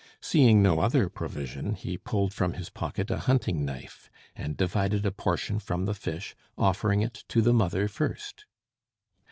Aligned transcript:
Seeing 0.19 0.63
no 0.63 0.79
other 0.79 1.09
provision, 1.09 1.75
he 1.75 1.95
pulled 1.95 2.33
from 2.33 2.53
his 2.53 2.71
pocket 2.71 3.11
a 3.11 3.19
hunting 3.19 3.63
knife, 3.63 4.09
and 4.35 4.57
divided 4.57 5.05
a 5.05 5.11
portion 5.11 5.59
from 5.59 5.85
the 5.85 5.93
fish, 5.93 6.35
offering 6.57 7.03
it 7.03 7.23
to 7.27 7.39
the 7.39 7.53
mother 7.53 7.87
first. 7.87 8.47